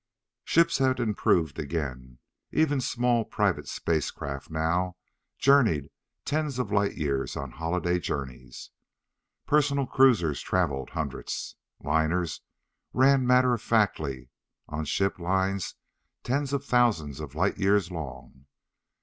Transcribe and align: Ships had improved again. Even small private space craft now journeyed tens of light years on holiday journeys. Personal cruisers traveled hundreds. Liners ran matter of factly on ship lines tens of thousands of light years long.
Ships 0.45 0.79
had 0.79 0.99
improved 0.99 1.59
again. 1.59 2.17
Even 2.51 2.81
small 2.81 3.23
private 3.23 3.67
space 3.67 4.09
craft 4.09 4.49
now 4.49 4.95
journeyed 5.37 5.91
tens 6.25 6.57
of 6.57 6.71
light 6.71 6.95
years 6.95 7.37
on 7.37 7.51
holiday 7.51 7.99
journeys. 7.99 8.71
Personal 9.45 9.85
cruisers 9.85 10.41
traveled 10.41 10.89
hundreds. 10.89 11.55
Liners 11.81 12.41
ran 12.93 13.27
matter 13.27 13.53
of 13.53 13.61
factly 13.61 14.29
on 14.67 14.85
ship 14.85 15.19
lines 15.19 15.75
tens 16.23 16.51
of 16.51 16.65
thousands 16.65 17.19
of 17.19 17.35
light 17.35 17.59
years 17.59 17.91
long. 17.91 18.47